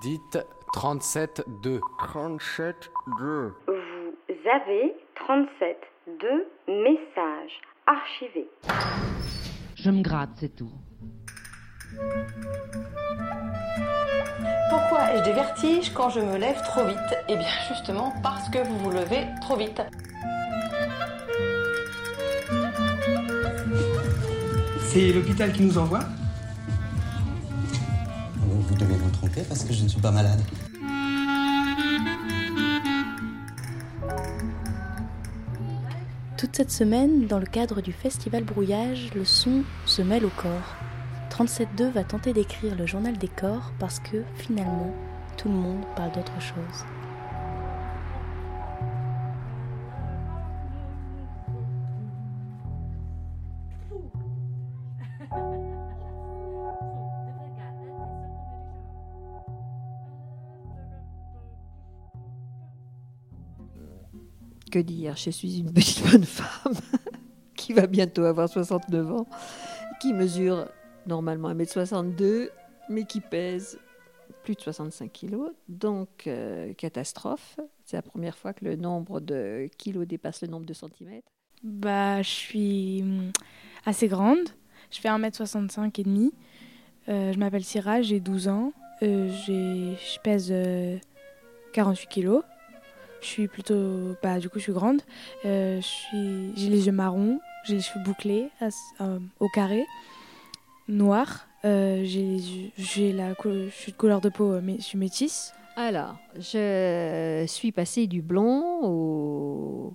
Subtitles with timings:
[0.00, 0.38] Dites
[0.74, 1.80] 37-2.
[2.00, 2.74] 37-2.
[3.18, 5.76] Vous avez 37
[6.20, 8.48] 2 messages archivés.
[9.76, 10.70] Je me gratte, c'est tout.
[14.70, 16.98] Pourquoi ai-je des vertiges quand je me lève trop vite?
[17.28, 19.80] Eh bien justement parce que vous vous levez trop vite.
[24.80, 26.00] C'est l'hôpital qui nous envoie?
[28.76, 30.40] Devez vous tromper parce que je ne suis pas malade.
[36.36, 40.76] Toute cette semaine, dans le cadre du festival Brouillage, le son se mêle au corps.
[41.30, 44.94] 37.2 va tenter d'écrire le journal des corps parce que finalement,
[45.36, 46.84] tout le monde parle d'autre chose.
[64.78, 66.74] Dire Je suis une petite bonne femme
[67.56, 69.26] qui va bientôt avoir 69 ans,
[70.00, 70.68] qui mesure
[71.06, 72.50] normalement 1m62,
[72.88, 73.78] mais qui pèse
[74.42, 75.50] plus de 65 kilos.
[75.68, 77.58] Donc, euh, catastrophe.
[77.84, 81.28] C'est la première fois que le nombre de kilos dépasse le nombre de centimètres.
[81.62, 83.32] Bah, je suis hum,
[83.84, 84.38] assez grande.
[84.90, 86.32] Je fais 1m65 et demi.
[87.08, 88.72] Euh, je m'appelle Syrah, j'ai 12 ans.
[89.02, 90.98] Euh, je pèse euh,
[91.72, 92.42] 48 kilos.
[93.20, 94.16] Je suis plutôt.
[94.22, 95.00] Bah, du coup, je suis grande.
[95.44, 95.80] Euh,
[96.12, 98.48] j'ai les yeux marrons, j'ai les cheveux bouclés
[99.00, 99.84] euh, au carré,
[100.88, 101.46] noirs.
[101.64, 105.52] Euh, j'ai la je suis de couleur de peau, euh, mais je suis métisse.
[105.76, 109.94] Alors, je suis passée du blond au,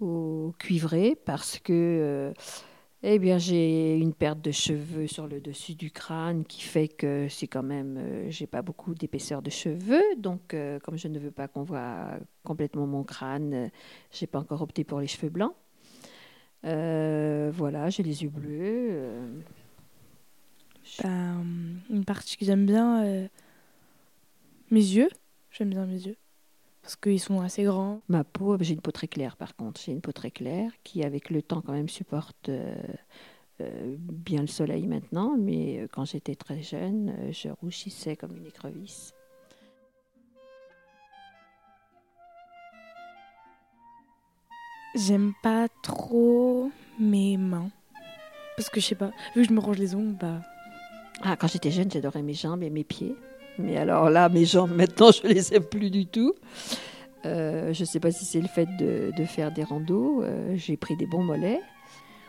[0.00, 2.32] au cuivré parce que euh,
[3.04, 7.26] eh bien, j'ai une perte de cheveux sur le dessus du crâne qui fait que
[7.28, 10.02] c'est quand même, euh, j'ai pas beaucoup d'épaisseur de cheveux.
[10.18, 12.10] Donc, euh, comme je ne veux pas qu'on voit
[12.44, 13.68] complètement mon crâne, euh,
[14.12, 15.54] j'ai pas encore opté pour les cheveux blancs.
[16.64, 19.02] Euh, voilà, j'ai les yeux bleus.
[21.02, 21.08] Bah,
[21.90, 23.28] une partie que j'aime bien,
[24.70, 25.08] mes yeux.
[25.50, 26.16] J'aime bien mes yeux.
[26.82, 28.00] Parce qu'ils sont assez grands.
[28.08, 29.80] Ma peau, j'ai une peau très claire par contre.
[29.80, 32.74] J'ai une peau très claire qui, avec le temps, quand même, supporte euh,
[33.60, 35.36] euh, bien le soleil maintenant.
[35.38, 39.14] Mais euh, quand j'étais très jeune, euh, je rouchissais comme une écrevisse.
[44.96, 47.70] J'aime pas trop mes mains.
[48.56, 50.40] Parce que je sais pas, vu que je me range les ongles, bah.
[51.22, 53.14] Ah, quand j'étais jeune, j'adorais mes jambes et mes pieds.
[53.58, 56.34] Mais alors là, mes jambes, maintenant, je les aime plus du tout.
[57.24, 60.22] Euh, je ne sais pas si c'est le fait de, de faire des randos.
[60.22, 61.60] euh, j'ai pris des bons mollets.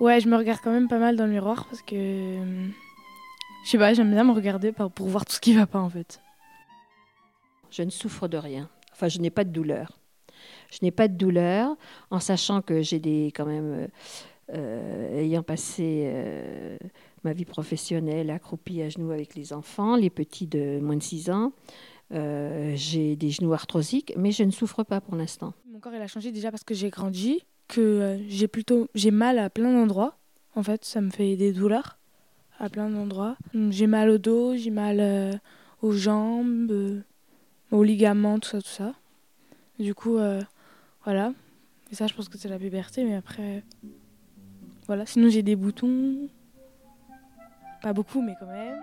[0.00, 2.36] Ouais, je me regarde quand même pas mal dans le miroir parce que.
[3.64, 5.88] Je sais pas, j'aime bien me regarder pour voir tout ce qui va pas en
[5.88, 6.20] fait.
[7.70, 8.68] Je ne souffre de rien.
[8.92, 9.98] Enfin, je n'ai pas de douleur.
[10.70, 11.76] Je n'ai pas de douleur
[12.10, 13.86] en sachant que j'ai des, quand même, euh,
[14.54, 16.76] euh, ayant passé euh,
[17.24, 21.30] ma vie professionnelle accroupie à genoux avec les enfants, les petits de moins de 6
[21.30, 21.52] ans,
[22.12, 25.54] euh, j'ai des genoux arthrosiques, mais je ne souffre pas pour l'instant.
[25.70, 29.10] Mon corps il a changé déjà parce que j'ai grandi, que euh, j'ai plutôt j'ai
[29.10, 30.16] mal à plein d'endroits.
[30.54, 31.98] En fait, ça me fait des douleurs
[32.60, 33.36] à plein d'endroits.
[33.70, 35.32] J'ai mal au dos, j'ai mal euh,
[35.82, 37.02] aux jambes,
[37.72, 38.94] aux ligaments, tout ça, tout ça.
[39.80, 40.18] Du coup,
[41.04, 41.32] voilà.
[41.90, 43.64] Et ça, je pense que c'est la puberté, mais après,
[44.86, 45.04] voilà.
[45.04, 46.28] Sinon, j'ai des boutons,
[47.84, 48.80] pas beaucoup, mais quand même.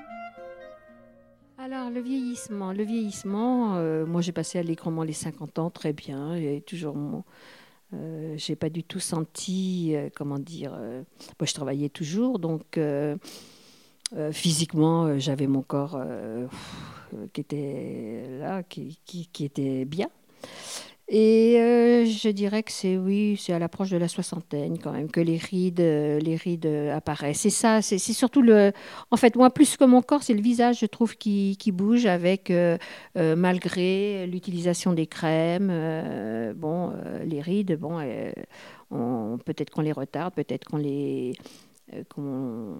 [1.57, 6.35] Alors, le vieillissement, le vieillissement, euh, moi j'ai passé l'écran les 50 ans, très bien,
[6.35, 6.95] et toujours
[7.93, 11.01] euh, j'ai pas du tout senti, euh, comment dire, euh,
[11.39, 12.79] moi je travaillais toujours, donc
[14.31, 15.99] physiquement j'avais mon corps
[17.33, 18.99] qui était là, qui
[19.39, 20.09] était bien.
[21.13, 25.11] Et euh, je dirais que c'est oui, c'est à l'approche de la soixantaine quand même
[25.11, 27.41] que les rides, euh, les rides euh, apparaissent.
[27.41, 28.71] C'est ça, c'est surtout le,
[29.11, 32.05] en fait, moi, plus que mon corps, c'est le visage, je trouve, qui, qui bouge
[32.05, 32.51] avec,
[33.15, 35.67] malgré l'utilisation des crèmes.
[36.55, 36.93] bon,
[37.25, 37.99] les rides, bon,
[38.91, 41.33] on- peut-être qu'on les retarde, peut-être qu'on les.
[42.09, 42.75] qu'on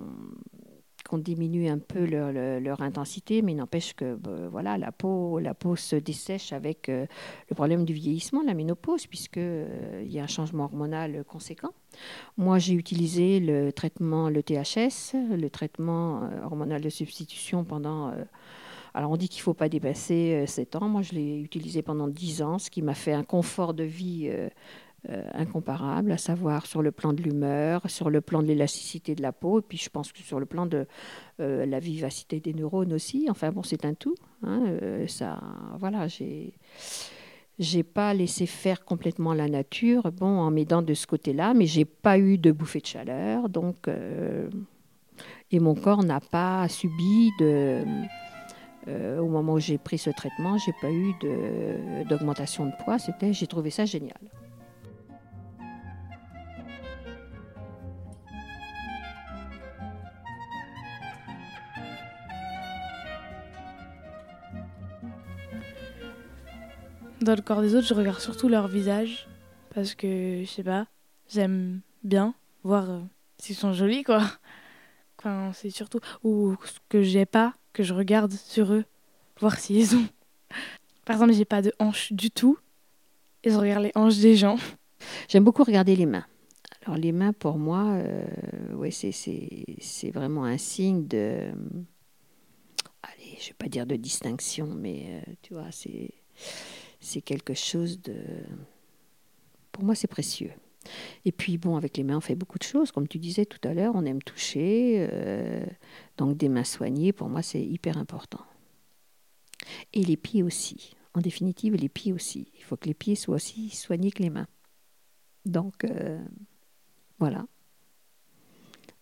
[1.12, 5.54] qu'on diminue un peu leur, intensité, mais il n'empêche que bah, voilà, la peau, la
[5.54, 7.06] peau se dessèche avec euh,
[7.50, 11.72] le problème du vieillissement, la ménopause, puisqu'il y a un changement hormonal conséquent.
[12.38, 18.08] Moi, j'ai utilisé le traitement, le THS, le traitement euh, hormonal de substitution pendant...
[18.12, 18.24] euh,
[18.94, 20.90] alors, on dit qu'il ne faut pas dépasser euh, 7 ans.
[20.90, 24.28] Moi, je l'ai utilisé pendant 10 ans, ce qui m'a fait un confort de vie
[24.30, 24.50] euh, euh,
[25.10, 29.32] incomparable, à savoir sur le plan de l'humeur, sur le plan de l'élasticité de la
[29.32, 30.86] peau, et puis je pense que sur le plan de
[31.40, 33.28] euh, la vivacité des neurones aussi.
[33.30, 34.16] Enfin bon, c'est un tout.
[34.44, 35.42] Hein, euh, ça,
[35.80, 36.54] voilà, j'ai
[37.60, 41.86] j'ai pas laissé faire complètement la nature, bon, en m'aidant de ce côté-là, mais j'ai
[41.86, 43.88] pas eu de bouffée de chaleur, donc
[45.52, 47.84] et mon corps n'a pas subi de
[48.88, 51.14] au moment où j'ai pris ce traitement, j'ai pas eu
[52.10, 52.98] d'augmentation de, poids.
[52.98, 54.18] C'était, j'ai trouvé ça génial.
[67.22, 69.28] Dans le corps des autres, je regarde surtout leur visage
[69.76, 70.88] parce que je sais pas,
[71.30, 72.34] j'aime bien
[72.64, 73.00] voir euh,
[73.38, 74.24] s'ils sont jolis quoi.
[75.20, 78.86] Enfin, c'est surtout ou ce que j'ai pas que je regarde sur eux,
[79.40, 80.08] voir s'ils ont.
[81.06, 82.58] Par exemple, j'ai pas de hanches du tout
[83.44, 84.58] et je les hanches des gens.
[85.30, 86.26] J'aime beaucoup regarder les mains.
[86.84, 88.26] Alors les mains pour moi, euh,
[88.74, 91.52] ouais, c'est, c'est vraiment un signe de,
[93.04, 96.10] allez, je vais pas dire de distinction, mais euh, tu vois, c'est
[97.02, 98.16] c'est quelque chose de...
[99.72, 100.52] Pour moi, c'est précieux.
[101.26, 102.92] Et puis, bon, avec les mains, on fait beaucoup de choses.
[102.92, 105.08] Comme tu disais tout à l'heure, on aime toucher.
[105.12, 105.66] Euh,
[106.18, 108.46] donc, des mains soignées, pour moi, c'est hyper important.
[109.94, 110.96] Et les pieds aussi.
[111.14, 112.52] En définitive, les pieds aussi.
[112.58, 114.48] Il faut que les pieds soient aussi soignés que les mains.
[115.46, 116.20] Donc, euh,
[117.20, 117.46] voilà.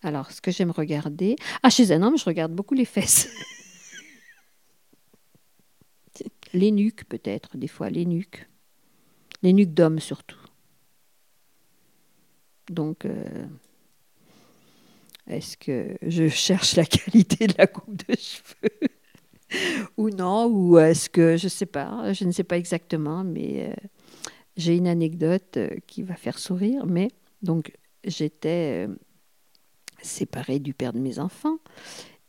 [0.02, 1.36] Alors, ce que j'aime regarder.
[1.62, 3.28] Ah, chez un homme, je regarde beaucoup les fesses.
[6.52, 8.48] Les nuques, peut-être, des fois, les nuques.
[9.42, 10.38] Les nuques d'hommes, surtout.
[12.68, 13.46] Donc, euh,
[15.26, 18.88] est-ce que je cherche la qualité de la coupe de cheveux
[19.96, 23.70] ou non Ou est-ce que, je ne sais pas, je ne sais pas exactement, mais
[23.70, 23.88] euh,
[24.56, 26.86] j'ai une anecdote euh, qui va faire sourire.
[26.86, 27.08] Mais
[27.42, 27.72] donc,
[28.04, 28.88] j'étais
[30.02, 31.58] séparée du père de mes enfants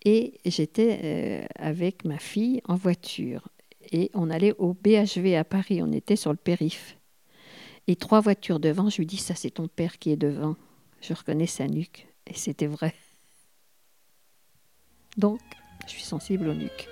[0.03, 3.47] et j'étais avec ma fille en voiture
[3.91, 5.81] et on allait au BHV à Paris.
[5.83, 6.97] On était sur le périph.
[7.87, 10.55] Et trois voitures devant, je lui dis Ça, c'est ton père qui est devant.
[11.01, 12.07] Je reconnais sa nuque.
[12.27, 12.93] Et c'était vrai.
[15.17, 15.41] Donc,
[15.85, 16.87] je suis sensible aux nuques.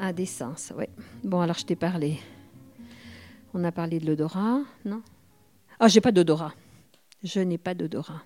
[0.00, 0.84] Ah, des sens, oui.
[1.24, 2.20] Bon, alors je t'ai parlé.
[3.52, 5.02] On a parlé de l'odorat, non?
[5.80, 6.54] Ah, j'ai pas d'odorat.
[7.24, 8.22] Je n'ai pas d'odorat.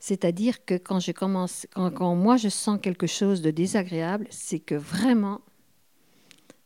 [0.00, 4.74] C'est-à-dire que quand je commence, quand, moi je sens quelque chose de désagréable, c'est que
[4.74, 5.40] vraiment,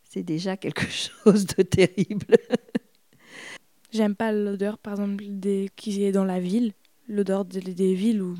[0.02, 2.36] c'est déjà quelque chose de terrible.
[3.92, 6.72] J'aime pas l'odeur, par exemple, des, qui est dans la ville,
[7.06, 8.34] l'odeur des, des villes ou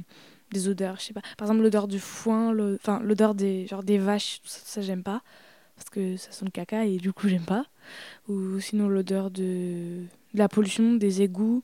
[0.53, 1.23] des odeurs, je sais pas.
[1.37, 5.23] Par exemple, l'odeur du foin, l'odeur des des vaches, ça, j'aime pas
[5.77, 7.65] parce que ça sent le caca et du coup j'aime pas.
[8.29, 10.05] Ou sinon l'odeur de...
[10.35, 11.63] la pollution, des égouts.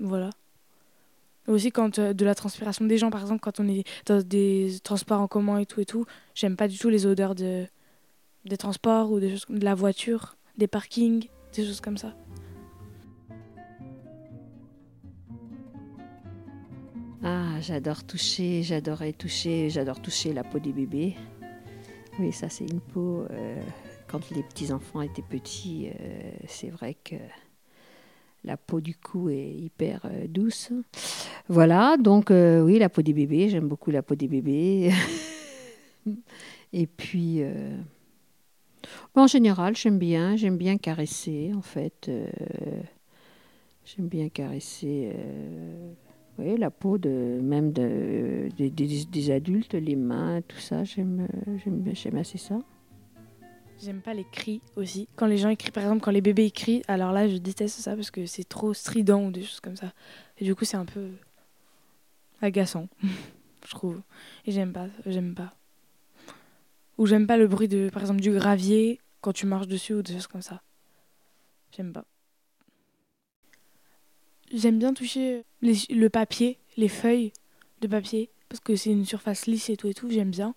[0.00, 0.30] Voilà.
[1.46, 4.76] Aussi quand euh, de la transpiration des gens, par exemple, quand on est dans des
[4.82, 6.04] transports en commun et tout et tout,
[6.34, 7.66] j'aime pas du tout les odeurs de
[8.44, 12.14] des transports ou des choses de la voiture, des parkings, des choses comme ça.
[17.60, 21.16] J'adore toucher, j'adorais toucher, j'adore toucher la peau des bébés.
[22.18, 23.26] Oui, ça c'est une peau.
[23.30, 23.60] Euh,
[24.06, 27.16] quand les petits enfants étaient petits, euh, c'est vrai que
[28.44, 30.72] la peau du cou est hyper euh, douce.
[31.48, 34.92] Voilà, donc oui, la peau des bébés, j'aime beaucoup la peau des bébés.
[36.72, 37.42] Et puis,
[39.14, 42.10] en général, j'aime bien, j'aime bien caresser en fait.
[43.84, 45.12] j'aime bien caresser
[46.38, 51.26] oui, la peau de même de, des adultes, les mains, tout ça, j'aime,
[52.16, 52.60] assez ça.
[53.80, 55.08] J'aime pas les cris aussi.
[55.16, 57.96] Quand les gens écrivent, par exemple, quand les bébés écrivent, alors là, je déteste ça
[57.96, 59.92] parce que c'est trop strident ou des choses comme ça.
[60.38, 61.10] Et du coup, c'est un peu
[62.40, 62.88] agaçant,
[63.66, 64.00] je trouve.
[64.46, 65.54] Et j'aime pas, j'aime pas.
[66.98, 70.02] Ou j'aime pas le bruit de, par exemple, du gravier quand tu marches dessus ou
[70.02, 70.62] des choses comme ça.
[71.76, 72.04] J'aime pas.
[74.52, 77.32] J'aime bien toucher le papier, les feuilles
[77.80, 80.54] de papier, parce que c'est une surface lisse et tout et tout, j'aime bien.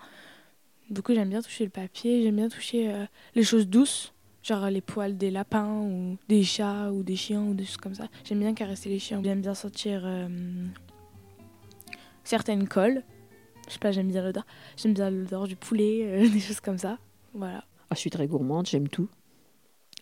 [0.90, 3.06] Du coup, j'aime bien toucher le papier, j'aime bien toucher euh,
[3.36, 7.54] les choses douces, genre les poils des lapins ou des chats ou des chiens ou
[7.54, 8.08] des choses comme ça.
[8.26, 9.22] J'aime bien caresser les chiens.
[9.24, 10.28] J'aime bien sentir euh,
[12.24, 13.04] certaines colles.
[13.68, 14.46] Je sais pas, j'aime bien l'odeur.
[14.76, 16.98] J'aime bien l'odeur du poulet, euh, des choses comme ça.
[17.34, 17.64] Voilà.
[17.90, 19.08] Ah, je suis très gourmande, j'aime tout.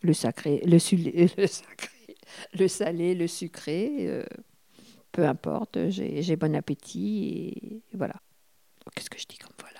[0.01, 2.15] Le sacré, le, sulé- le sacré,
[2.58, 4.24] le salé, le sucré,
[5.12, 8.16] peu importe, j'ai bon appétit et voilà.
[8.96, 9.80] Qu'est-ce que je dis comme voilà?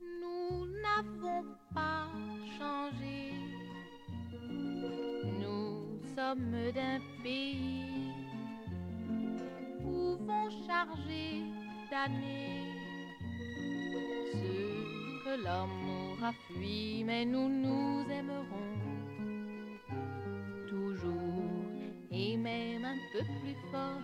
[0.00, 2.08] Nous n'avons pas
[2.58, 3.32] changé.
[5.40, 7.95] Nous sommes d'un pays.
[10.66, 11.44] Charger
[11.88, 12.72] d'années
[14.32, 18.72] ce que l'amour a fui, mais nous nous aimerons
[20.68, 21.62] toujours
[22.10, 24.02] et même un peu plus fort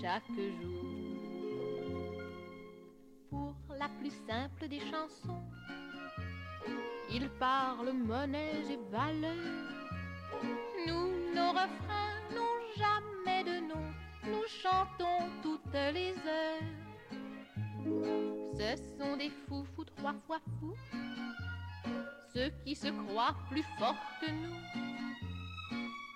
[0.00, 0.98] chaque jour
[3.30, 5.42] pour la plus simple des chansons.
[7.10, 9.34] Il parle monnaie et valeurs.
[10.86, 13.86] Nous, nos refrains n'ont jamais de nom.
[14.24, 15.17] Nous chantons
[15.72, 16.62] les heures.
[18.54, 20.76] Ce sont des fous, fous, trois fois fous.
[22.34, 24.56] Ceux qui se croient plus forts que nous.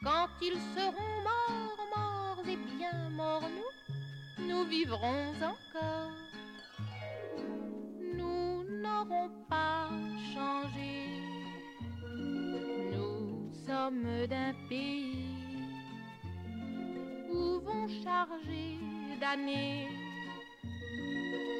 [0.02, 6.12] Quand ils seront morts, morts et bien morts, nous, nous vivrons encore
[8.14, 9.88] nous n'aurons pas
[10.34, 11.08] changé.
[12.92, 15.31] Nous sommes d'un pays
[17.88, 18.78] charger
[19.20, 19.88] d'années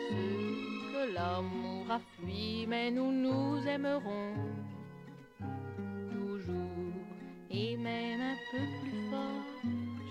[0.09, 4.35] ce que l'amour a fui, mais nous nous aimerons
[6.11, 6.95] toujours
[7.51, 9.45] et même un peu plus fort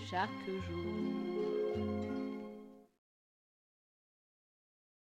[0.10, 1.51] chaque jour.